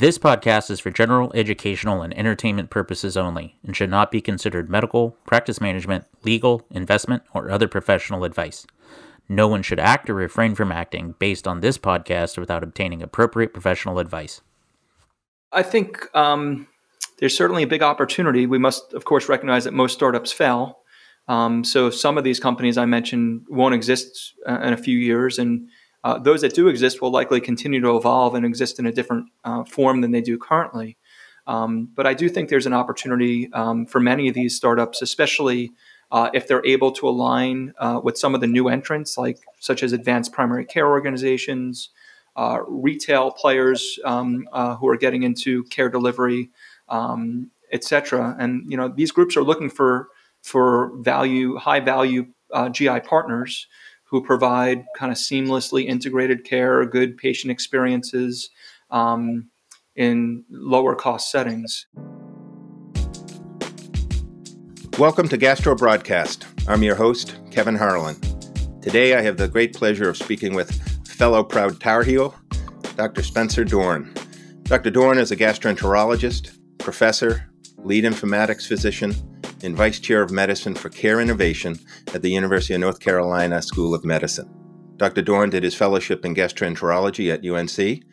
[0.00, 4.70] This podcast is for general educational and entertainment purposes only and should not be considered
[4.70, 8.66] medical, practice management, legal, investment, or other professional advice.
[9.28, 13.52] No one should act or refrain from acting based on this podcast without obtaining appropriate
[13.52, 14.40] professional advice.
[15.52, 16.66] I think um,
[17.18, 18.46] there's certainly a big opportunity.
[18.46, 20.78] We must, of course, recognize that most startups fail.
[21.28, 25.38] Um, so some of these companies I mentioned won't exist uh, in a few years,
[25.38, 25.68] and
[26.02, 29.26] uh, those that do exist will likely continue to evolve and exist in a different
[29.44, 30.96] uh, form than they do currently.
[31.46, 35.72] Um, but I do think there's an opportunity um, for many of these startups, especially
[36.12, 39.82] uh, if they're able to align uh, with some of the new entrants, like such
[39.82, 41.90] as advanced primary care organizations,
[42.36, 46.50] uh, retail players um, uh, who are getting into care delivery,
[46.88, 48.36] um, et cetera.
[48.38, 50.08] And you know these groups are looking for
[50.42, 52.26] for value, high value
[52.72, 53.66] GI partners
[54.10, 58.50] who provide kind of seamlessly integrated care, good patient experiences
[58.90, 59.48] um,
[59.94, 61.86] in lower cost settings.
[64.98, 66.44] Welcome to Gastro Broadcast.
[66.66, 68.20] I'm your host, Kevin Harlan.
[68.82, 70.72] Today I have the great pleasure of speaking with
[71.06, 72.34] fellow proud Tar Heel,
[72.96, 73.22] Dr.
[73.22, 74.12] Spencer Dorn.
[74.64, 74.90] Dr.
[74.90, 79.14] Dorn is a gastroenterologist, professor, lead informatics physician,
[79.62, 81.78] and Vice Chair of Medicine for Care Innovation
[82.14, 84.48] at the University of North Carolina School of Medicine.
[84.96, 85.22] Dr.
[85.22, 88.04] Dorn did his fellowship in gastroenterology at UNC.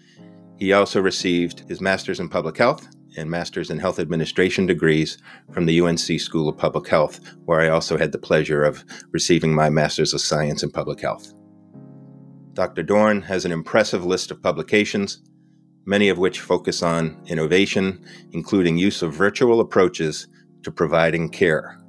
[0.58, 5.18] He also received his master's in public health and master's in health administration degrees
[5.52, 9.54] from the UNC School of Public Health, where I also had the pleasure of receiving
[9.54, 11.34] my master's of science in public health.
[12.54, 12.84] Dr.
[12.84, 15.22] Dorn has an impressive list of publications,
[15.86, 20.28] many of which focus on innovation, including use of virtual approaches
[20.68, 21.80] to providing care.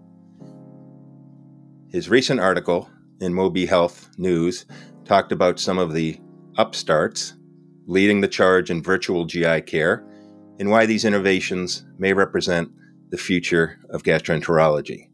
[1.90, 2.88] His recent article
[3.20, 4.66] in Mobi Health News
[5.04, 6.20] talked about some of the
[6.58, 7.34] upstarts
[7.88, 10.06] leading the charge in virtual GI care
[10.60, 12.70] and why these innovations may represent
[13.10, 15.08] the future of gastroenterology.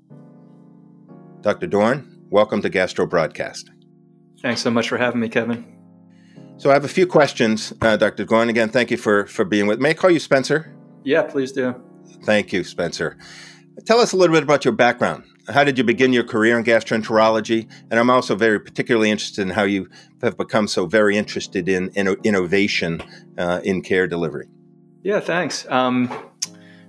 [1.41, 1.67] Dr.
[1.67, 3.70] Dorn, welcome to Gastro Broadcast.
[4.42, 5.64] Thanks so much for having me, Kevin.
[6.58, 8.27] So I have a few questions, uh, Dr.
[8.27, 8.51] Dorn.
[8.51, 9.85] Again, thank you for, for being with me.
[9.85, 10.70] May I call you Spencer?
[11.02, 11.75] Yeah, please do.
[12.25, 13.17] Thank you, Spencer.
[13.83, 15.24] Tell us a little bit about your background.
[15.48, 17.68] How did you begin your career in gastroenterology?
[17.90, 19.90] And I'm also very particularly interested in how you
[20.23, 23.02] have become so very interested in, in innovation
[23.36, 24.46] uh, in care delivery.
[25.02, 25.67] Yeah, thanks.
[25.68, 26.08] Um,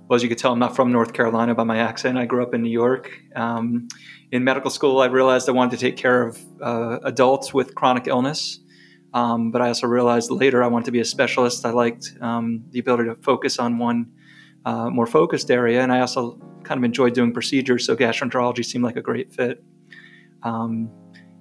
[0.08, 2.16] well, as you could tell, I'm not from North Carolina by my accent.
[2.16, 3.10] I grew up in New York.
[3.34, 3.88] Um,
[4.30, 8.06] in medical school, I realized I wanted to take care of uh, adults with chronic
[8.06, 8.60] illness.
[9.12, 11.66] Um, but I also realized later I wanted to be a specialist.
[11.66, 14.12] I liked um, the ability to focus on one
[14.66, 15.80] uh, more focused area.
[15.80, 19.62] And I also kind of enjoyed doing procedures, so gastroenterology seemed like a great fit.
[20.42, 20.90] Um,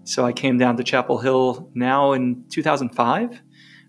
[0.04, 3.38] so I came down to Chapel Hill now in 2005, uh,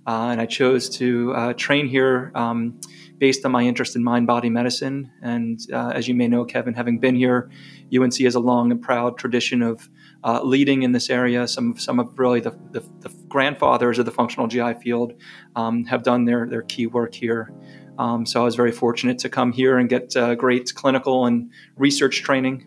[0.07, 2.81] and I chose to uh, train here um,
[3.19, 5.11] based on my interest in mind body medicine.
[5.21, 7.51] And uh, as you may know, Kevin, having been here,
[7.95, 9.91] UNC has a long and proud tradition of
[10.25, 11.47] uh, leading in this area.
[11.47, 15.13] Some some of really the, the, the grandfathers of the functional GI field
[15.55, 17.53] um, have done their, their key work here.
[17.99, 21.51] Um, so I was very fortunate to come here and get uh, great clinical and
[21.77, 22.67] research training,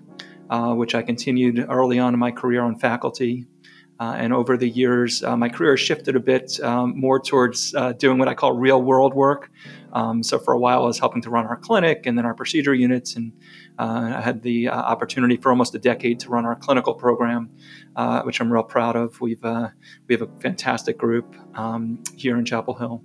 [0.49, 3.45] uh, which I continued early on in my career on faculty.
[3.99, 7.91] Uh, and over the years, uh, my career shifted a bit um, more towards uh,
[7.91, 9.51] doing what I call real world work.
[9.91, 12.33] Um, so for a while, I was helping to run our clinic and then our
[12.33, 13.33] procedure units, and
[13.77, 17.49] uh, I had the opportunity for almost a decade to run our clinical program,
[18.23, 19.19] which I'm real proud of.
[19.19, 23.03] We've we have a fantastic group um, here in Chapel Hill.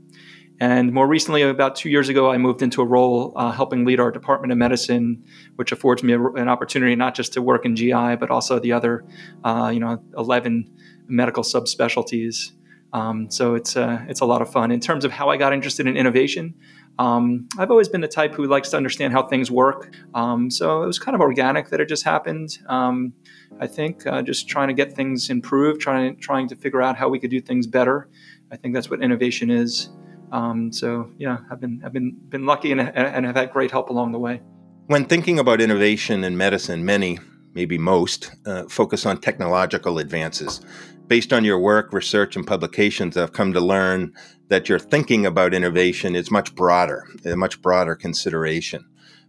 [0.60, 3.98] And more recently, about two years ago, I moved into a role uh, helping lead
[3.98, 5.24] our Department of Medicine,
[5.56, 8.72] which affords me a, an opportunity not just to work in GI, but also the
[8.72, 9.04] other,
[9.42, 10.70] uh, you know, 11
[11.08, 12.52] medical subspecialties.
[12.92, 14.70] Um, so it's uh, it's a lot of fun.
[14.70, 16.54] In terms of how I got interested in innovation,
[17.00, 19.92] um, I've always been the type who likes to understand how things work.
[20.14, 22.58] Um, so it was kind of organic that it just happened.
[22.68, 23.12] Um,
[23.58, 27.08] I think uh, just trying to get things improved, trying trying to figure out how
[27.08, 28.08] we could do things better.
[28.52, 29.88] I think that's what innovation is.
[30.34, 33.88] Um, so yeah, I've been I've been been lucky and, and have had great help
[33.88, 34.42] along the way.
[34.88, 37.20] When thinking about innovation in medicine, many,
[37.54, 40.60] maybe most, uh, focus on technological advances.
[41.06, 44.12] Based on your work, research, and publications, I've come to learn
[44.48, 48.84] that your thinking about innovation is much broader, a much broader consideration.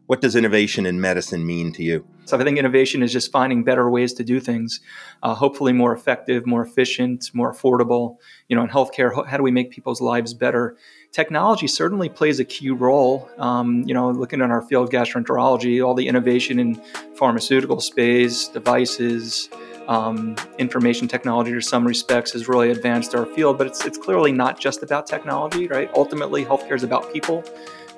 [0.08, 2.06] What does innovation in medicine mean to you?
[2.26, 4.80] So I think innovation is just finding better ways to do things,
[5.24, 8.18] uh, hopefully more effective, more efficient, more affordable.
[8.48, 10.78] You know, in healthcare, how do we make people's lives better?
[11.12, 13.30] Technology certainly plays a key role.
[13.40, 16.76] Um, you know, looking at our field, gastroenterology, all the innovation in
[17.16, 19.50] pharmaceutical space, devices,
[19.88, 23.58] um, information technology, to some respects, has really advanced our field.
[23.58, 25.90] But it's it's clearly not just about technology, right?
[25.96, 27.44] Ultimately, healthcare is about people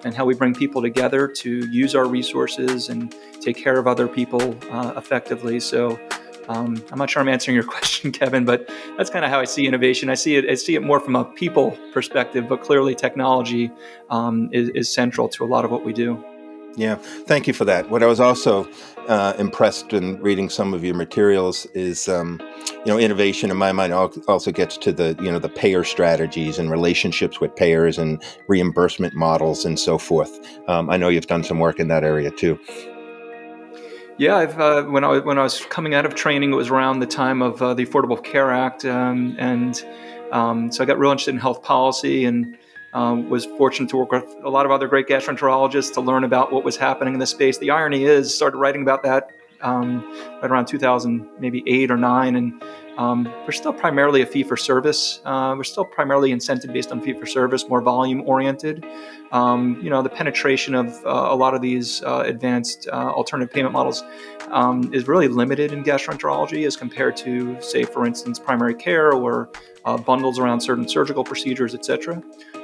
[0.04, 4.08] and how we bring people together to use our resources and take care of other
[4.08, 5.60] people uh, effectively.
[5.60, 6.00] So.
[6.50, 9.44] Um, I'm not sure I'm answering your question, Kevin, but that's kind of how I
[9.44, 10.10] see innovation.
[10.10, 10.50] I see it.
[10.50, 13.70] I see it more from a people perspective, but clearly technology
[14.10, 16.24] um, is, is central to a lot of what we do.
[16.78, 17.90] Yeah, thank you for that.
[17.90, 18.70] What I was also
[19.08, 22.40] uh, impressed in reading some of your materials is, um,
[22.86, 26.60] you know, innovation in my mind also gets to the, you know, the payer strategies
[26.60, 30.40] and relationships with payers and reimbursement models and so forth.
[30.68, 32.60] Um, I know you've done some work in that area too.
[34.18, 37.06] Yeah, uh, when I when I was coming out of training, it was around the
[37.06, 39.86] time of uh, the Affordable Care Act, um, and
[40.32, 42.58] um, so I got real interested in health policy and
[42.98, 46.52] um, was fortunate to work with a lot of other great gastroenterologists to learn about
[46.52, 47.60] what was happening in the space.
[47.60, 49.30] The irony is, started writing about that
[49.62, 50.04] um,
[50.42, 52.64] right around 2000, maybe eight or nine, and
[52.98, 55.22] um, we're still primarily a fee for service.
[55.26, 58.84] Uh, we're still primarily incentive based on fee for service, more volume oriented.
[59.32, 63.54] Um, you know, the penetration of uh, a lot of these uh, advanced uh, alternative
[63.54, 64.04] payment models
[64.50, 69.50] um, is really limited in gastroenterology as compared to, say, for instance, primary care or
[69.86, 72.24] uh, bundles around certain surgical procedures, et cetera.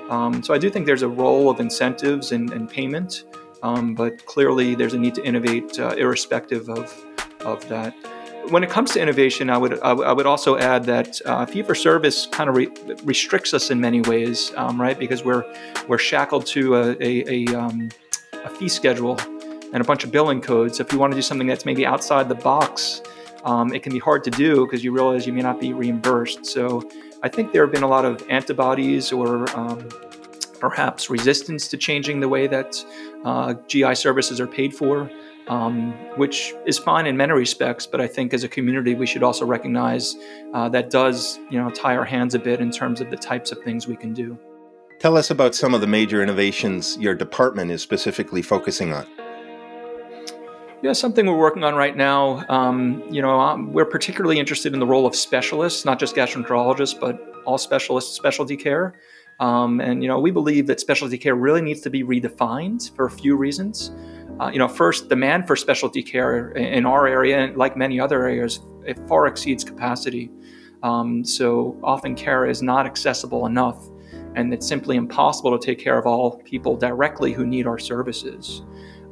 [0.09, 3.23] Um, so I do think there's a role of incentives and, and payment,
[3.63, 6.93] um, but clearly there's a need to innovate uh, irrespective of,
[7.41, 7.95] of that.
[8.49, 11.73] When it comes to innovation, I would I, would also add that uh, fee for
[11.73, 12.69] service kind of re-
[13.05, 14.99] restricts us in many ways, um, right?
[14.99, 15.45] Because we're
[15.87, 17.89] we're shackled to a, a, a, um,
[18.33, 19.17] a fee schedule
[19.71, 20.81] and a bunch of billing codes.
[20.81, 23.01] If you want to do something that's maybe outside the box,
[23.45, 26.45] um, it can be hard to do because you realize you may not be reimbursed.
[26.45, 26.83] So
[27.23, 29.87] I think there have been a lot of antibodies or um,
[30.59, 32.75] perhaps resistance to changing the way that
[33.23, 35.09] uh, GI services are paid for,
[35.47, 37.87] um, which is fine in many respects.
[37.87, 40.17] But I think as a community, we should also recognize
[40.53, 43.53] uh, that does you know tie our hands a bit in terms of the types
[43.53, 44.37] of things we can do.
[44.99, 49.07] Tell us about some of the major innovations your department is specifically focusing on.
[50.83, 52.43] Yeah, something we're working on right now.
[52.49, 56.99] Um, you know, um, we're particularly interested in the role of specialists, not just gastroenterologists,
[56.99, 58.93] but all specialists, specialty care.
[59.39, 63.05] Um, and you know, we believe that specialty care really needs to be redefined for
[63.05, 63.93] a few reasons.
[64.41, 68.59] Uh, you know, first, demand for specialty care in our area, like many other areas,
[68.85, 70.29] it far exceeds capacity.
[70.83, 73.87] Um, so often, care is not accessible enough,
[74.35, 78.63] and it's simply impossible to take care of all people directly who need our services.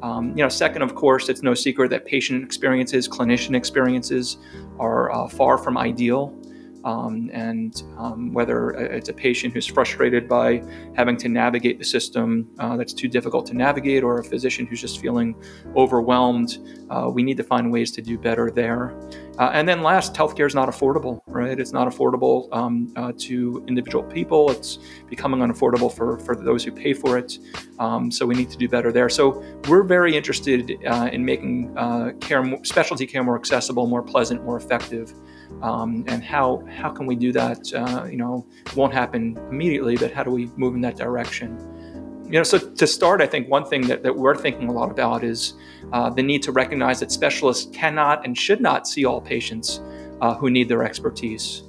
[0.04, 4.38] Um, you know, second, of course, it's no secret that patient experiences, clinician experiences
[4.80, 6.36] are uh, far from ideal.
[6.84, 10.64] Um, and um, whether it's a patient who's frustrated by
[10.96, 14.82] having to navigate the system uh, that's too difficult to navigate, or a physician who's
[14.82, 15.36] just feeling
[15.76, 16.58] overwhelmed,
[16.90, 18.96] uh, we need to find ways to do better there.
[19.38, 21.60] Uh, and then last, healthcare is not affordable, right?
[21.60, 24.52] It's not affordable um, uh, to individual people.
[24.52, 24.78] It's
[25.10, 27.40] becoming unaffordable for, for those who pay for it.
[27.80, 29.10] Um, so we need to do better there.
[29.10, 34.44] So we're very interested uh, in making uh, care, specialty care more accessible, more pleasant,
[34.44, 35.14] more effective.
[35.62, 37.72] Um, and how how can we do that?
[37.74, 41.58] Uh, you know, won't happen immediately, but how do we move in that direction?
[42.26, 44.90] You know, so to start, I think one thing that, that we're thinking a lot
[44.90, 45.54] about is
[45.92, 49.82] uh, the need to recognize that specialists cannot and should not see all patients
[50.22, 51.64] uh, who need their expertise.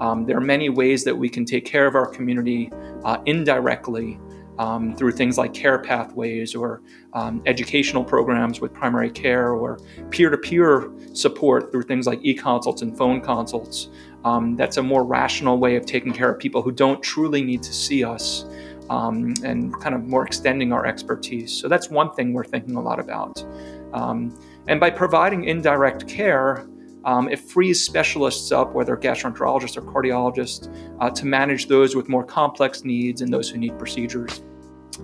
[0.00, 2.70] Um, there are many ways that we can take care of our community
[3.04, 4.18] uh, indirectly
[4.58, 6.82] um, through things like care pathways or
[7.12, 9.78] um, educational programs with primary care or
[10.10, 13.88] peer to peer support through things like e consults and phone consults.
[14.24, 17.62] Um, that's a more rational way of taking care of people who don't truly need
[17.62, 18.44] to see us
[18.90, 21.52] um, and kind of more extending our expertise.
[21.52, 23.44] So that's one thing we're thinking a lot about.
[23.92, 26.66] Um, and by providing indirect care,
[27.08, 32.22] um, it frees specialists up, whether gastroenterologists or cardiologists, uh, to manage those with more
[32.22, 34.42] complex needs and those who need procedures.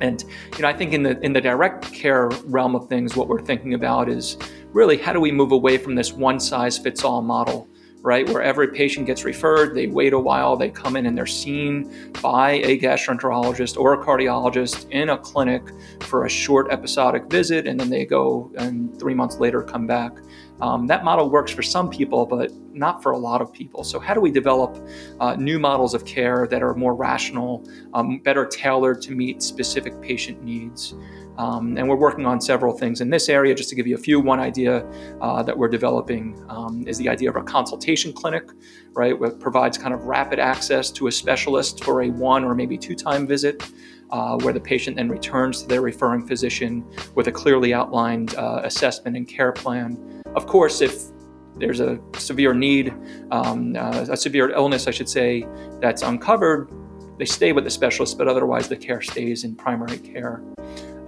[0.02, 0.22] And
[0.54, 3.40] you know, I think in the in the direct care realm of things, what we're
[3.40, 4.36] thinking about is
[4.74, 7.68] really how do we move away from this one size fits all model,
[8.04, 8.28] right?
[8.28, 12.12] Where every patient gets referred, they wait a while, they come in and they're seen
[12.20, 15.62] by a gastroenterologist or a cardiologist in a clinic
[16.02, 20.12] for a short episodic visit, and then they go and three months later come back.
[20.60, 23.84] Um, that model works for some people, but not for a lot of people.
[23.84, 24.76] So, how do we develop
[25.20, 30.00] uh, new models of care that are more rational, um, better tailored to meet specific
[30.00, 30.94] patient needs?
[31.36, 33.54] Um, and we're working on several things in this area.
[33.54, 34.86] Just to give you a few, one idea
[35.20, 38.48] uh, that we're developing um, is the idea of a consultation clinic,
[38.92, 42.78] right, which provides kind of rapid access to a specialist for a one or maybe
[42.78, 43.62] two time visit.
[44.10, 46.84] Uh, where the patient then returns to their referring physician
[47.16, 51.13] with a clearly outlined uh, assessment and care plan of course, if
[51.56, 52.94] there's a severe need,
[53.30, 55.46] um, uh, a severe illness, I should say,
[55.80, 56.70] that's uncovered,
[57.18, 60.42] they stay with the specialist, but otherwise the care stays in primary care.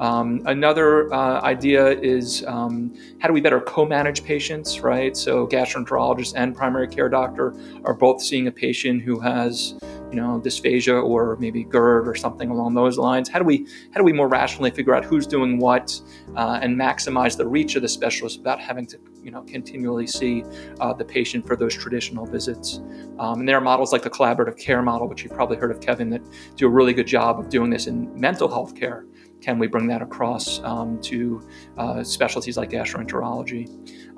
[0.00, 5.16] Um, another uh, idea is um, how do we better co-manage patients, right?
[5.16, 9.74] So gastroenterologist and primary care doctor are both seeing a patient who has,
[10.10, 13.30] you know, dysphagia or maybe GERD or something along those lines.
[13.30, 15.98] How do we how do we more rationally figure out who's doing what
[16.36, 20.44] uh, and maximize the reach of the specialist without having to, you know, continually see
[20.78, 22.82] uh, the patient for those traditional visits?
[23.18, 25.80] Um, and there are models like the collaborative care model, which you've probably heard of,
[25.80, 26.22] Kevin, that
[26.56, 29.06] do a really good job of doing this in mental health care
[29.46, 31.40] can we bring that across um, to
[31.78, 33.64] uh, specialties like gastroenterology?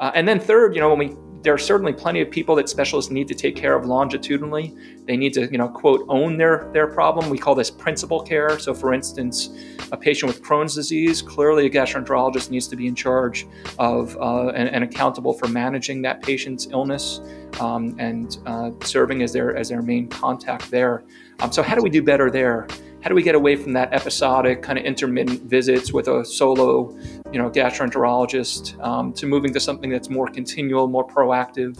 [0.00, 2.68] Uh, and then third, you know, when we there are certainly plenty of people that
[2.68, 4.74] specialists need to take care of longitudinally.
[5.06, 7.28] They need to, you know, quote, own their their problem.
[7.28, 8.58] We call this principal care.
[8.58, 9.50] So, for instance,
[9.92, 13.46] a patient with Crohn's disease, clearly a gastroenterologist needs to be in charge
[13.78, 17.20] of uh, and, and, accountable for managing that patient's illness
[17.60, 21.04] um, and uh, serving as their as their main contact there.
[21.40, 22.66] Um, so, how do we do better there?
[23.00, 26.90] How do we get away from that episodic kind of intermittent visits with a solo
[27.32, 31.78] you know gastroenterologist um, to moving to something that's more continual more proactive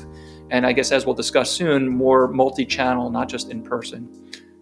[0.51, 4.09] and i guess as we'll discuss soon more multi-channel not just in person?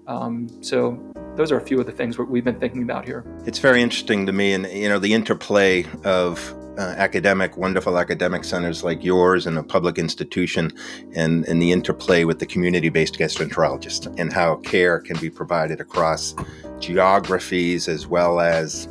[0.06, 0.98] Um, so
[1.34, 3.24] those are a few of the things we've been thinking about here.
[3.44, 8.44] It's very interesting to me and you know the interplay of uh, academic, wonderful academic
[8.44, 10.72] centers like yours and a public institution,
[11.14, 15.80] and, and the interplay with the community based gastroenterologist and how care can be provided
[15.80, 16.34] across
[16.78, 18.86] geographies as well as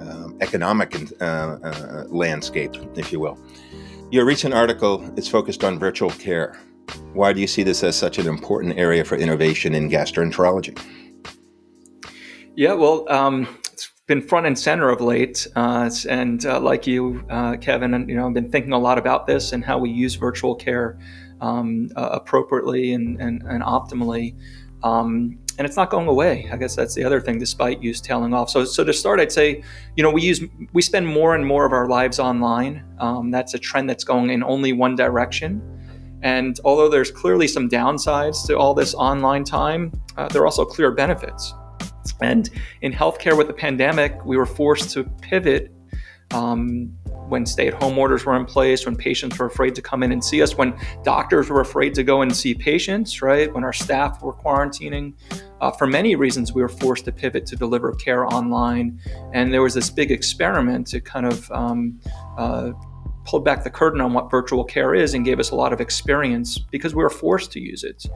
[0.00, 3.38] um, economic uh, uh, landscape, if you will.
[4.10, 6.58] Your recent article is focused on virtual care.
[7.12, 10.80] Why do you see this as such an important area for innovation in gastroenterology?
[12.56, 13.46] Yeah, well, um,
[14.08, 18.16] been front and center of late, uh, and uh, like you, uh, Kevin, and you
[18.16, 20.98] know, I've been thinking a lot about this and how we use virtual care
[21.42, 24.34] um, appropriately and, and, and optimally.
[24.82, 26.48] Um, and it's not going away.
[26.50, 28.48] I guess that's the other thing, despite use tailing off.
[28.48, 29.62] So, so to start, I'd say,
[29.96, 32.84] you know, we use we spend more and more of our lives online.
[32.98, 35.60] Um, that's a trend that's going in only one direction.
[36.22, 40.64] And although there's clearly some downsides to all this online time, uh, there are also
[40.64, 41.52] clear benefits.
[42.20, 42.48] And
[42.82, 45.72] in healthcare with the pandemic, we were forced to pivot
[46.32, 46.92] um,
[47.28, 50.12] when stay at home orders were in place, when patients were afraid to come in
[50.12, 53.52] and see us, when doctors were afraid to go and see patients, right?
[53.52, 55.14] When our staff were quarantining.
[55.60, 59.00] Uh, for many reasons, we were forced to pivot to deliver care online.
[59.32, 62.00] And there was this big experiment to kind of um,
[62.36, 62.72] uh,
[63.28, 65.82] pulled back the curtain on what virtual care is and gave us a lot of
[65.82, 68.06] experience because we were forced to use it.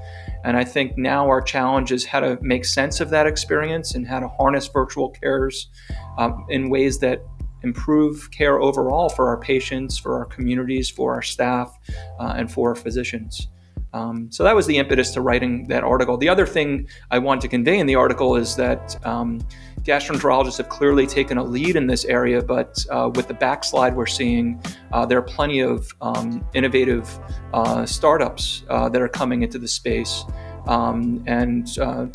[0.43, 4.07] And I think now our challenge is how to make sense of that experience and
[4.07, 5.69] how to harness virtual cares
[6.17, 7.23] um, in ways that
[7.63, 11.79] improve care overall for our patients, for our communities, for our staff,
[12.19, 13.49] uh, and for our physicians.
[13.93, 16.17] Um, so that was the impetus to writing that article.
[16.17, 19.47] The other thing I want to convey in the article is that um,
[19.85, 24.07] gastroenterologists have clearly taken a lead in this area, but uh, with the backslide we're
[24.07, 24.63] seeing,
[24.93, 27.19] uh, there are plenty of um, innovative
[27.53, 30.25] uh, startups uh, that are coming into the space.
[30.67, 32.07] Um, and uh,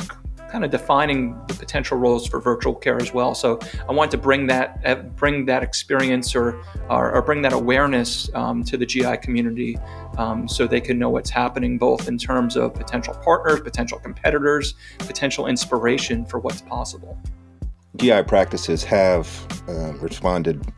[0.49, 3.35] kind of defining the potential roles for virtual care as well.
[3.35, 7.53] So I want to bring that uh, bring that experience or or, or bring that
[7.53, 9.77] awareness um, to the GI community,
[10.17, 14.75] um, so they can know what's happening both in terms of potential partners, potential competitors,
[14.99, 17.17] potential inspiration for what's possible.
[17.97, 19.27] GI practices have
[19.67, 20.73] uh, responded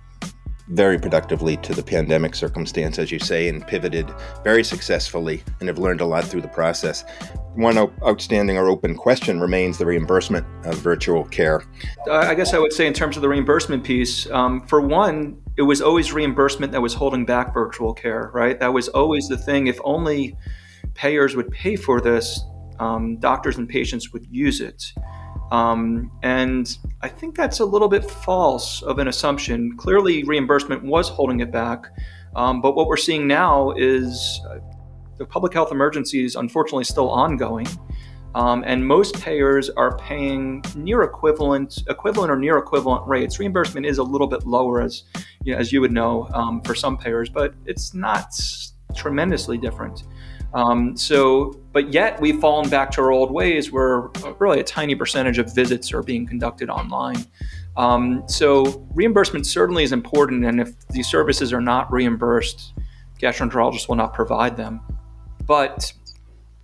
[0.70, 4.10] very productively to the pandemic circumstance, as you say, and pivoted
[4.44, 7.04] very successfully and have learned a lot through the process.
[7.56, 11.64] One outstanding or open question remains the reimbursement of virtual care.
[12.10, 15.64] I guess I would say, in terms of the reimbursement piece, um, for one, it
[15.64, 18.60] was always reimbursement that was holding back virtual care, right?
[18.60, 19.68] That was always the thing.
[19.68, 20.38] If only
[20.94, 22.40] payers would pay for this,
[22.80, 24.84] um, doctors and patients would use it.
[25.52, 29.78] Um, and I think that's a little bit false of an assumption.
[29.78, 31.86] Clearly, reimbursement was holding it back.
[32.36, 34.60] Um, but what we're seeing now is uh,
[35.18, 37.68] the public health emergency is unfortunately still ongoing.
[38.36, 43.40] Um, and most payers are paying near equivalent, equivalent or near equivalent rates.
[43.40, 45.04] Reimbursement is a little bit lower, as
[45.44, 48.32] you know, as you would know, um, for some payers, but it's not
[48.96, 50.04] tremendously different.
[50.54, 54.96] Um, so, but yet we've fallen back to our old ways where really a tiny
[54.96, 57.26] percentage of visits are being conducted online.
[57.78, 62.74] Um, so, reimbursement certainly is important, and if these services are not reimbursed,
[63.20, 64.82] gastroenterologists will not provide them.
[65.46, 65.94] But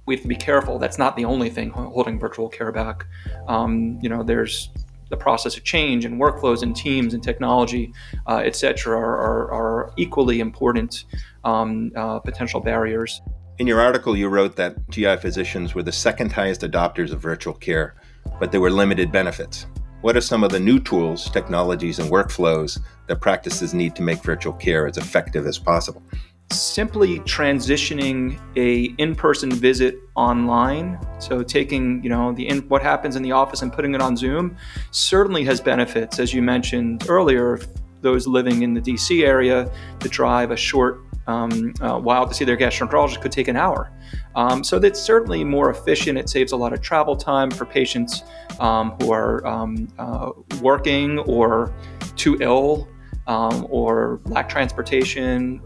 [0.05, 0.77] we have to be careful.
[0.79, 3.05] That's not the only thing holding virtual care back.
[3.47, 4.69] Um, you know, there's
[5.09, 7.93] the process of change and workflows and teams and technology,
[8.27, 11.05] uh, et cetera, are, are, are equally important
[11.43, 13.21] um, uh, potential barriers.
[13.57, 17.53] In your article, you wrote that GI physicians were the second highest adopters of virtual
[17.53, 17.95] care,
[18.37, 19.65] but there were limited benefits.
[20.01, 24.21] What are some of the new tools, technologies, and workflows that practices need to make
[24.21, 26.03] virtual care as effective as possible?
[26.51, 33.23] simply transitioning a in-person visit online so taking you know the in, what happens in
[33.23, 34.55] the office and putting it on zoom
[34.91, 37.59] certainly has benefits as you mentioned earlier
[38.01, 39.67] those living in the dc area
[39.99, 43.91] to drive a short um, uh, while to see their gastroenterologist could take an hour
[44.35, 48.23] um, so that's certainly more efficient it saves a lot of travel time for patients
[48.59, 51.73] um, who are um, uh, working or
[52.15, 52.87] too ill
[53.27, 55.61] um, or lack transportation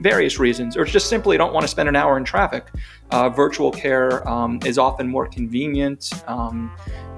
[0.00, 2.68] various reasons, or just simply don't want to spend an hour in traffic.
[3.10, 6.10] Uh, virtual care um, is often more convenient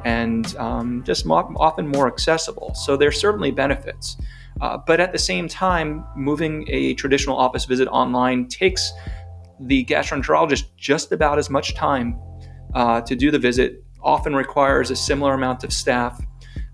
[0.04, 2.74] and just mo- often more accessible.
[2.74, 4.16] So there's certainly benefits.
[4.60, 8.92] Uh, but at the same time, moving a traditional office visit online takes
[9.60, 12.18] the gastroenterologist just about as much time
[12.74, 16.20] uh, to do the visit, often requires a similar amount of staff.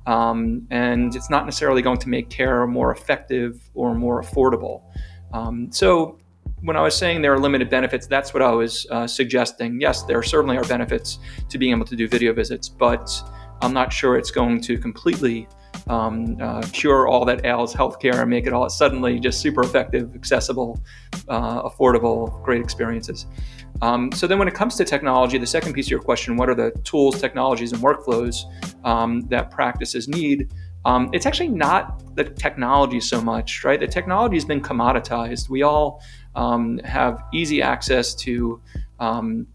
[0.06, 4.82] Um, and it's not necessarily going to make care more effective or more affordable.
[5.32, 6.18] Um, so
[6.60, 9.80] when I was saying there are limited benefits, that's what I was uh, suggesting.
[9.80, 13.10] Yes, there certainly are benefits to being able to do video visits, but
[13.62, 15.48] I'm not sure it's going to completely
[15.88, 20.14] um, uh, cure all that ails healthcare and make it all suddenly just super effective,
[20.14, 20.80] accessible,
[21.28, 23.26] uh, affordable, great experiences.
[23.82, 26.48] Um, so then, when it comes to technology, the second piece of your question: what
[26.48, 28.44] are the tools, technologies, and workflows
[28.84, 30.52] um, that practices need?
[30.84, 33.80] Um, it's actually not the technology so much, right?
[33.80, 35.48] The technology has been commoditized.
[35.48, 36.02] We all
[36.34, 38.60] um, have easy access to
[39.00, 39.46] um,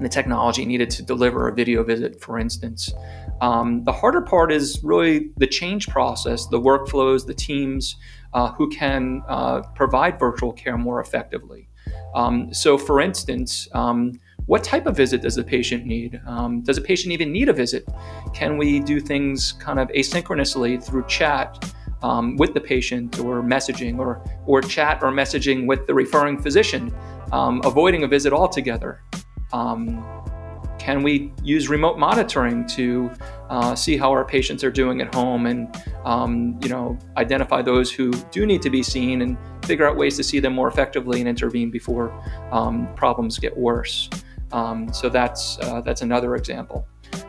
[0.00, 2.92] the technology needed to deliver a video visit, for instance.
[3.40, 7.96] Um, the harder part is really the change process, the workflows, the teams
[8.32, 11.68] uh, who can uh, provide virtual care more effectively.
[12.14, 14.12] Um, so, for instance, um,
[14.46, 16.20] what type of visit does the patient need?
[16.26, 17.88] Um, does a patient even need a visit?
[18.34, 21.72] Can we do things kind of asynchronously through chat
[22.02, 26.94] um, with the patient or messaging or, or chat or messaging with the referring physician,
[27.32, 29.00] um, avoiding a visit altogether?
[29.54, 30.04] Um,
[30.80, 33.10] can we use remote monitoring to
[33.48, 37.90] uh, see how our patients are doing at home and um, you know identify those
[37.90, 41.20] who do need to be seen and figure out ways to see them more effectively
[41.20, 42.12] and intervene before
[42.50, 44.10] um, problems get worse?
[44.52, 46.86] Um, so that's uh, that's another example.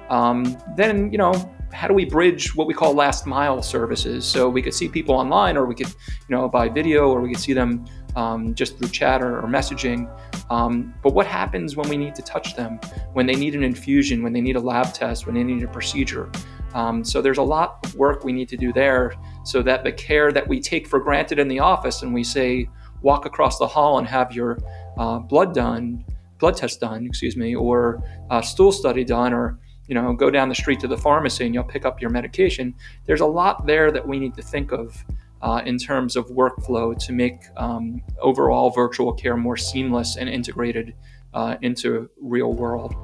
[0.09, 1.33] Um, then you know
[1.71, 4.25] how do we bridge what we call last mile services?
[4.25, 5.89] So we could see people online, or we could
[6.27, 7.85] you know by video, or we could see them
[8.15, 10.09] um, just through chat or, or messaging.
[10.49, 12.79] Um, but what happens when we need to touch them?
[13.13, 14.23] When they need an infusion?
[14.23, 15.25] When they need a lab test?
[15.25, 16.31] When they need a procedure?
[16.73, 19.91] Um, so there's a lot of work we need to do there, so that the
[19.91, 22.67] care that we take for granted in the office, and we say
[23.01, 24.57] walk across the hall and have your
[24.97, 26.03] uh, blood done
[26.39, 30.49] blood test done, excuse me, or a stool study done, or you know, go down
[30.49, 32.73] the street to the pharmacy and you'll pick up your medication.
[33.05, 35.03] There's a lot there that we need to think of
[35.41, 40.93] uh, in terms of workflow to make um, overall virtual care more seamless and integrated
[41.33, 42.95] uh, into real world.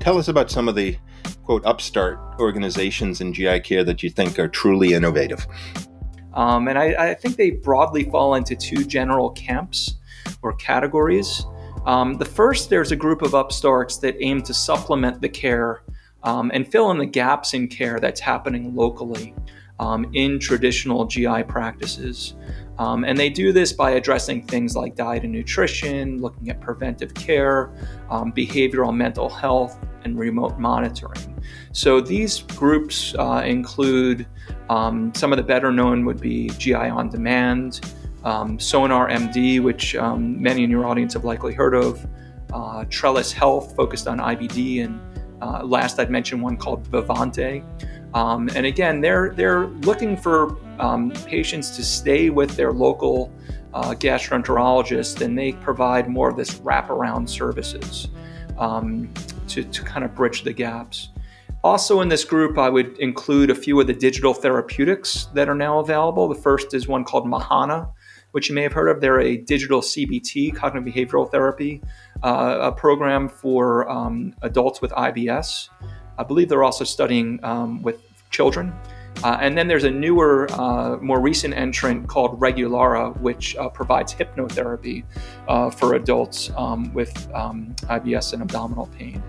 [0.00, 0.96] Tell us about some of the
[1.44, 5.46] quote upstart organizations in GI care that you think are truly innovative.
[6.32, 9.96] Um, and I, I think they broadly fall into two general camps
[10.42, 11.46] or categories.
[11.86, 15.82] Um, the first, there's a group of upstarts that aim to supplement the care
[16.22, 19.34] um, and fill in the gaps in care that's happening locally
[19.80, 22.34] um, in traditional GI practices.
[22.78, 27.14] Um, and they do this by addressing things like diet and nutrition, looking at preventive
[27.14, 27.70] care,
[28.10, 31.40] um, behavioral mental health, and remote monitoring.
[31.72, 34.26] So these groups uh, include
[34.68, 37.80] um, some of the better known would be GI on demand
[38.24, 42.04] um, SonarMD, which um, many in your audience have likely heard of,
[42.52, 45.00] uh, Trellis Health, focused on IBD, and
[45.42, 47.62] uh, last I'd mention one called Vivante.
[48.14, 53.32] Um, and again, they're they're looking for um, patients to stay with their local
[53.74, 58.08] uh, gastroenterologist, and they provide more of this wraparound services
[58.58, 59.12] um,
[59.48, 61.10] to, to kind of bridge the gaps.
[61.64, 65.54] Also, in this group, I would include a few of the digital therapeutics that are
[65.54, 66.28] now available.
[66.28, 67.90] The first is one called Mahana,
[68.32, 69.00] which you may have heard of.
[69.00, 71.82] They're a digital CBT, cognitive behavioral therapy,
[72.22, 75.70] uh, a program for um, adults with IBS.
[76.18, 78.00] I believe they're also studying um, with
[78.30, 78.72] children.
[79.22, 84.12] Uh, and then there's a newer, uh, more recent entrant called Regulora, which uh, provides
[84.12, 85.04] hypnotherapy
[85.46, 89.22] uh, for adults um, with um, IBS and abdominal pain.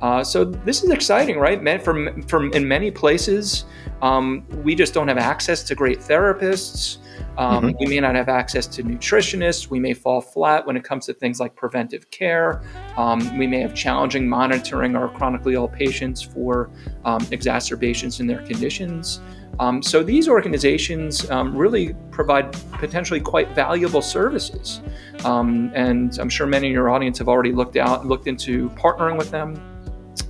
[0.00, 1.82] Uh, so this is exciting, right?
[1.82, 3.64] From from in many places,
[4.00, 6.98] um, we just don't have access to great therapists.
[7.36, 7.76] Um, mm-hmm.
[7.78, 9.70] We may not have access to nutritionists.
[9.70, 12.62] We may fall flat when it comes to things like preventive care.
[12.96, 16.70] Um, we may have challenging monitoring our chronically ill patients for
[17.04, 19.20] um, exacerbations in their conditions.
[19.60, 24.80] Um, so these organizations um, really provide potentially quite valuable services,
[25.24, 29.18] um, and I'm sure many in your audience have already looked out, looked into partnering
[29.18, 29.60] with them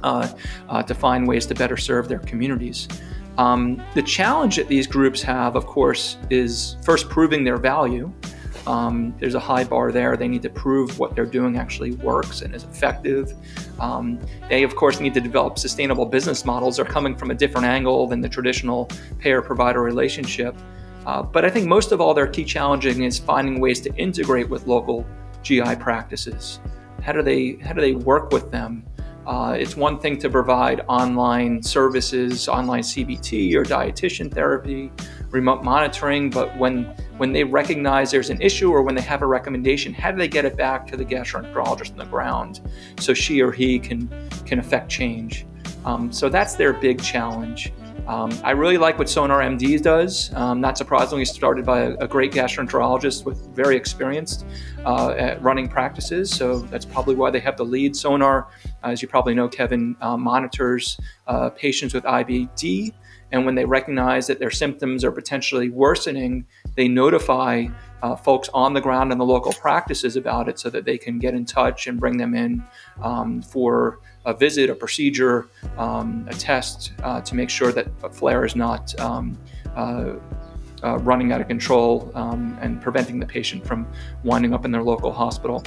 [0.02, 0.28] uh,
[0.68, 2.88] uh, to find ways to better serve their communities.
[3.38, 8.12] Um, the challenge that these groups have, of course, is first proving their value.
[8.66, 10.16] Um, there's a high bar there.
[10.16, 13.32] They need to prove what they're doing actually works and is effective.
[13.80, 16.76] Um, they, of course, need to develop sustainable business models.
[16.76, 20.56] They're coming from a different angle than the traditional payer provider relationship.
[21.06, 24.50] Uh, but I think most of all, their key challenging is finding ways to integrate
[24.50, 25.06] with local
[25.42, 26.61] GI practices.
[27.00, 28.84] How do they how do they work with them?
[29.29, 34.91] Uh, it's one thing to provide online services, online CBT or dietitian therapy,
[35.31, 36.85] remote monitoring, but when
[37.19, 40.29] when they recognize there's an issue or when they have a recommendation, how do they
[40.29, 42.61] get it back to the gastroenterologist on the ground
[42.99, 44.09] so she or he can
[44.47, 45.45] can affect change?
[45.85, 47.71] Um, so that's their big challenge.
[48.09, 50.33] Um, I really like what SonarMD does.
[50.35, 54.47] Um, not surprisingly, started by a, a, great gastroenterologist with very experienced
[54.87, 56.31] uh, at running practices.
[56.31, 57.94] So that's probably why they have the lead.
[57.94, 58.49] Sonar,
[58.83, 62.94] as you probably know, Kevin uh, monitors uh, patients with IBD.
[63.31, 67.67] And when they recognize that their symptoms are potentially worsening, they notify
[68.03, 71.19] uh, folks on the ground in the local practices about it so that they can
[71.19, 72.62] get in touch and bring them in
[73.03, 78.11] um, for a visit, a procedure, um, a test uh, to make sure that a
[78.11, 79.37] flare is not um,
[79.75, 80.14] uh,
[80.83, 83.87] uh, running out of control um, and preventing the patient from
[84.23, 85.62] winding up in their local hospital.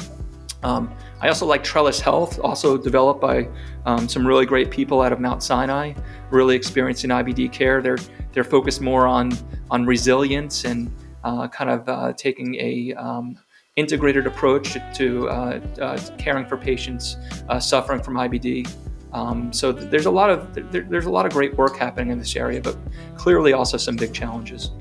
[0.64, 3.48] Um, I also like Trellis Health, also developed by
[3.86, 5.94] um, some really great people out of Mount Sinai,
[6.30, 7.82] really experienced in IBD care.
[7.82, 7.98] They're
[8.34, 9.32] they're focused more on
[9.70, 10.94] on resilience and
[11.24, 13.38] uh, kind of uh, taking a um,
[13.76, 17.18] integrated approach to uh, uh, caring for patients
[17.50, 18.72] uh, suffering from IBD.
[19.14, 22.12] Um, so th- there's a lot of there, there's a lot of great work happening
[22.12, 22.78] in this area, but
[23.16, 24.72] clearly also some big challenges.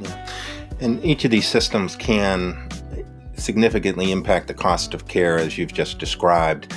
[0.00, 0.28] Yeah.
[0.80, 2.68] And each of these systems can
[3.36, 6.72] significantly impact the cost of care, as you've just described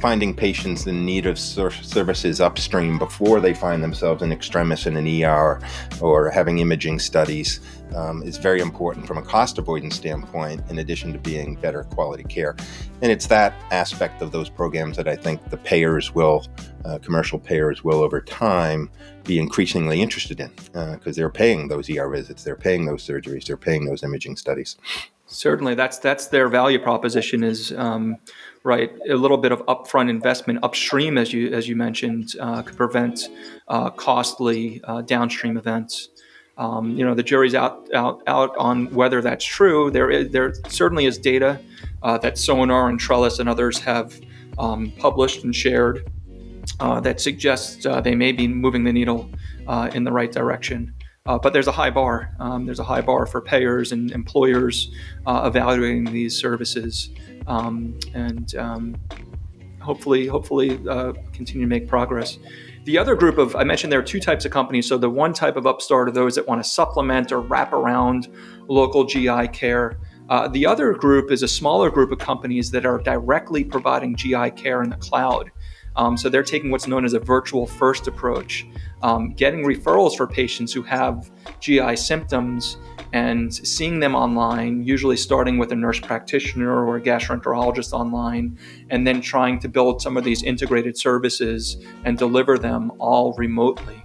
[0.00, 5.24] finding patients in need of services upstream before they find themselves in extremis in an
[5.24, 5.60] ER
[6.00, 7.60] or having imaging studies
[7.94, 12.22] um, is very important from a cost avoidance standpoint, in addition to being better quality
[12.22, 12.54] care.
[13.00, 16.46] And it's that aspect of those programs that I think the payers will,
[16.84, 18.90] uh, commercial payers will over time,
[19.24, 23.46] be increasingly interested in because uh, they're paying those ER visits, they're paying those surgeries,
[23.46, 24.76] they're paying those imaging studies.
[25.30, 28.16] Certainly, that's that's their value proposition is um,
[28.64, 28.90] right.
[29.10, 33.20] A little bit of upfront investment upstream, as you as you mentioned, uh, could prevent
[33.68, 36.08] uh, costly uh, downstream events.
[36.56, 39.90] Um, you know, the jury's out out out on whether that's true.
[39.90, 41.60] There is there certainly is data
[42.02, 44.18] uh, that Sonar and Trellis and others have
[44.58, 46.10] um, published and shared
[46.80, 49.28] uh, that suggests uh, they may be moving the needle
[49.92, 50.94] in the right direction.
[51.28, 52.34] Uh, but there's a high bar.
[52.40, 54.90] Um, there's a high bar for payers and employers
[55.26, 57.10] uh, evaluating these services,
[57.46, 58.96] um, and um,
[59.78, 62.38] hopefully, hopefully, uh, continue to make progress.
[62.84, 64.88] The other group of I mentioned there are two types of companies.
[64.88, 68.28] So the one type of upstart are those that want to supplement or wrap around
[68.66, 69.98] local GI care.
[70.30, 74.52] Uh, the other group is a smaller group of companies that are directly providing GI
[74.52, 75.50] care in the cloud.
[75.98, 78.64] Um, so they're taking what's known as a virtual first approach,
[79.02, 82.78] um, getting referrals for patients who have GI symptoms
[83.12, 88.56] and seeing them online, usually starting with a nurse practitioner or a gastroenterologist online,
[88.90, 94.00] and then trying to build some of these integrated services and deliver them all remotely.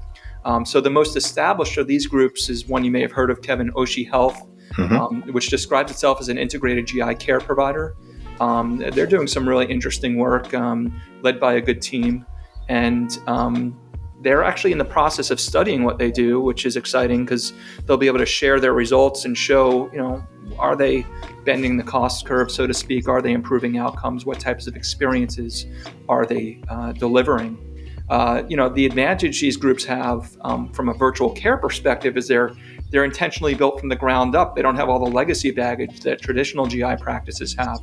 [0.45, 3.41] Um, so the most established of these groups is one you may have heard of,
[3.43, 4.95] Kevin Oshi Health, mm-hmm.
[4.95, 7.95] um, which describes itself as an integrated GI care provider.
[8.39, 12.25] Um, they're doing some really interesting work, um, led by a good team,
[12.69, 13.79] and um,
[14.21, 17.53] they're actually in the process of studying what they do, which is exciting because
[17.85, 20.23] they'll be able to share their results and show, you know,
[20.57, 21.05] are they
[21.45, 23.07] bending the cost curve, so to speak?
[23.07, 24.25] Are they improving outcomes?
[24.25, 25.65] What types of experiences
[26.07, 27.57] are they uh, delivering?
[28.09, 32.27] Uh, you know, the advantage these groups have um, from a virtual care perspective is
[32.27, 32.53] they're
[32.93, 34.55] they're intentionally built from the ground up.
[34.55, 37.79] They don't have all the legacy baggage that traditional GI practices have.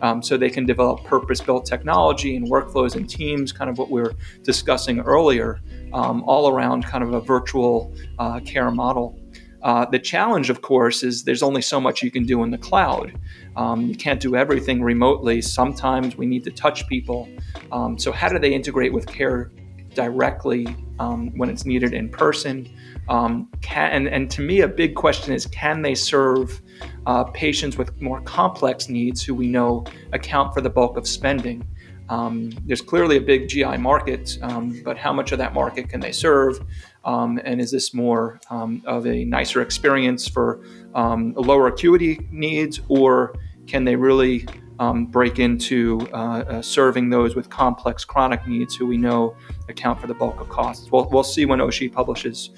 [0.00, 3.90] Um, so they can develop purpose built technology and workflows and teams, kind of what
[3.90, 5.60] we were discussing earlier,
[5.92, 9.20] um, all around kind of a virtual uh, care model.
[9.62, 12.58] Uh, the challenge, of course, is there's only so much you can do in the
[12.58, 13.18] cloud.
[13.56, 15.42] Um, you can't do everything remotely.
[15.42, 17.28] Sometimes we need to touch people.
[17.70, 19.50] Um, so, how do they integrate with care
[19.94, 22.68] directly um, when it's needed in person?
[23.08, 26.62] Um, can, and, and, to me, a big question is can they serve
[27.06, 31.66] uh, patients with more complex needs who we know account for the bulk of spending?
[32.08, 36.00] Um, there's clearly a big GI market, um, but how much of that market can
[36.00, 36.60] they serve?
[37.04, 43.34] Um, and is this more um, of a nicer experience for lower acuity needs, or
[43.66, 44.46] can they really
[44.78, 49.36] um, break into uh, uh, serving those with complex chronic needs who we know
[49.68, 50.90] account for the bulk of costs?
[50.90, 52.50] We'll, we'll see when Oshi publishes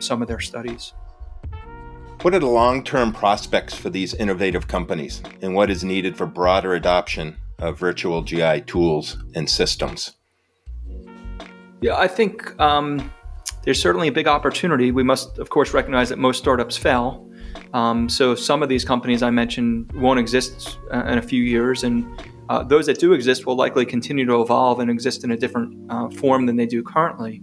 [0.00, 0.92] some of their studies.
[2.22, 6.26] What are the long term prospects for these innovative companies, and what is needed for
[6.26, 10.14] broader adoption of virtual GI tools and systems?
[11.80, 13.12] Yeah, I think um,
[13.62, 14.90] there's certainly a big opportunity.
[14.90, 17.27] We must, of course, recognize that most startups fail.
[17.74, 21.84] Um, so some of these companies I mentioned won't exist uh, in a few years,
[21.84, 22.06] and
[22.48, 25.90] uh, those that do exist will likely continue to evolve and exist in a different
[25.90, 27.42] uh, form than they do currently.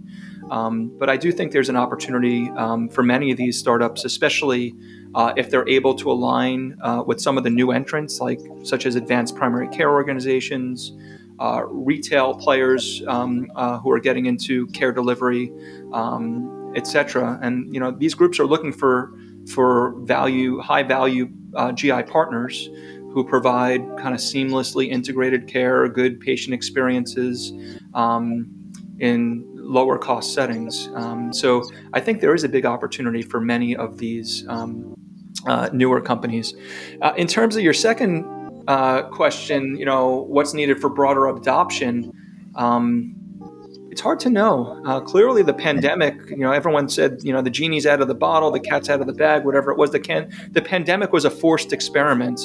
[0.50, 4.74] Um, but I do think there's an opportunity um, for many of these startups, especially
[5.14, 8.86] uh, if they're able to align uh, with some of the new entrants, like such
[8.86, 10.92] as advanced primary care organizations,
[11.38, 13.46] uh, retail players um,
[13.82, 15.52] who are getting into care delivery,
[15.92, 17.38] um, etc.
[17.42, 19.12] And you know these groups are looking for
[19.48, 22.68] for value, high value uh, GI partners
[23.12, 27.52] who provide kind of seamlessly integrated care, good patient experiences
[27.94, 28.46] um,
[28.98, 30.90] in lower cost settings.
[30.94, 34.94] Um, so I think there is a big opportunity for many of these um,
[35.46, 36.54] uh, newer companies.
[37.00, 38.24] Uh, in terms of your second
[38.68, 42.12] uh, question, you know, what's needed for broader adoption?
[43.96, 44.78] It's hard to know.
[44.84, 48.14] Uh, clearly, the pandemic, you know, everyone said, you know, the genie's out of the
[48.14, 49.90] bottle, the cat's out of the bag, whatever it was.
[49.90, 52.38] The can, the pandemic was a forced experiment,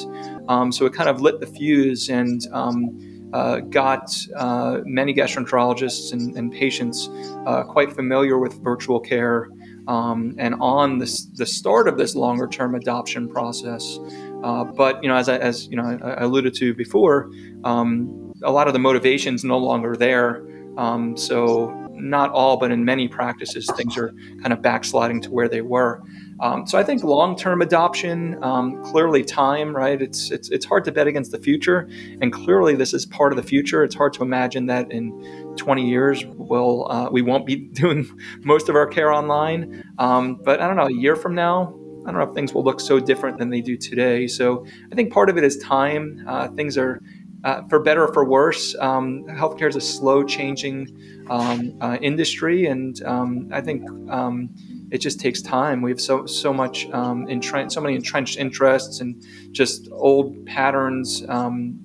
[0.48, 6.14] um, so it kind of lit the fuse and um, uh, got uh, many gastroenterologists
[6.14, 7.10] and, and patients
[7.46, 9.50] uh, quite familiar with virtual care
[9.88, 13.98] um, and on the start of this longer term adoption process.
[14.42, 17.30] Uh, but you know, as I, as you know, I, alluded to before,
[17.64, 20.48] um, a lot of the motivations no longer there.
[20.76, 25.48] Um, so not all, but in many practices, things are kind of backsliding to where
[25.48, 26.02] they were.
[26.40, 30.00] Um, so I think long-term adoption, um, clearly time, right?
[30.00, 31.88] It's, it's it's hard to bet against the future,
[32.20, 33.84] and clearly this is part of the future.
[33.84, 38.08] It's hard to imagine that in 20 years we'll uh, we won't be doing
[38.40, 39.84] most of our care online.
[39.98, 42.64] Um, but I don't know, a year from now, I don't know if things will
[42.64, 44.26] look so different than they do today.
[44.26, 46.24] So I think part of it is time.
[46.26, 47.00] Uh, things are,
[47.44, 50.86] uh, for better or for worse, um, healthcare is a slow changing
[51.28, 54.50] um, uh, industry, and um, I think um,
[54.90, 55.82] it just takes time.
[55.82, 61.78] We have so so much um, so many entrenched interests and just old patterns um,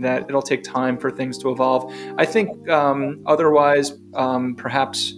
[0.00, 1.92] that it'll take time for things to evolve.
[2.16, 3.92] I think otherwise,
[4.56, 5.14] perhaps.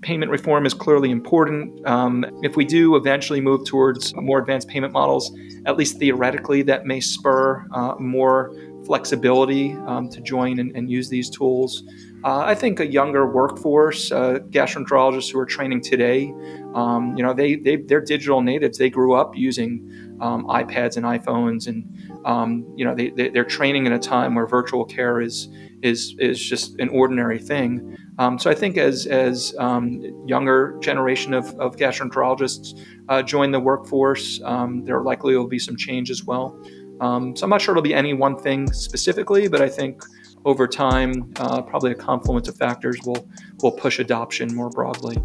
[0.00, 1.86] Um, payment reform is clearly important.
[1.86, 5.32] Um, if we do eventually move towards more advanced payment models,
[5.66, 8.52] at least theoretically, that may spur uh, more
[8.86, 11.84] flexibility to join and, and use these tools.
[12.24, 16.34] Uh, I think a younger workforce, uh, gastroenterologists who are training today,
[16.74, 18.78] um, you know, they, they they're digital natives.
[18.78, 21.86] They grew up using um, iPads and iPhones, and
[22.26, 25.48] um, you know, they, they are training in a time where virtual care is
[25.82, 27.96] is is just an ordinary thing.
[28.18, 33.60] Um, so I think as as um, younger generation of, of gastroenterologists uh, join the
[33.60, 36.58] workforce, um, there likely will be some change as well.
[37.00, 40.02] so I'm not sure it'll be any one thing specifically, but I think
[40.44, 43.28] over time, uh, probably a confluence of factors will
[43.62, 45.16] will push adoption more broadly.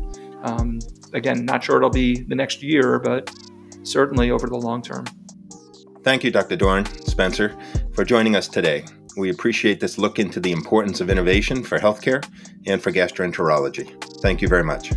[0.43, 0.79] Um,
[1.13, 3.33] again, not sure it'll be the next year, but
[3.83, 5.05] certainly over the long term.
[6.03, 6.55] Thank you, Dr.
[6.55, 7.57] Doran Spencer,
[7.93, 8.85] for joining us today.
[9.17, 12.27] We appreciate this look into the importance of innovation for healthcare
[12.67, 14.21] and for gastroenterology.
[14.21, 14.91] Thank you very much.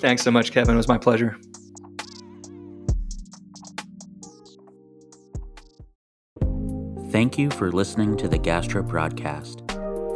[0.00, 0.74] Thanks so much, Kevin.
[0.74, 1.36] It was my pleasure.
[7.10, 9.62] Thank you for listening to the Gastro Broadcast.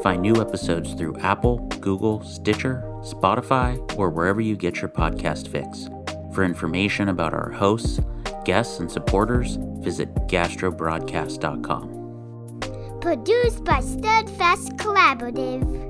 [0.03, 5.89] Find new episodes through Apple, Google, Stitcher, Spotify, or wherever you get your podcast fix.
[6.35, 8.01] For information about our hosts,
[8.45, 11.98] guests, and supporters, visit gastrobroadcast.com.
[13.01, 15.88] Produced by Steadfast Collaborative.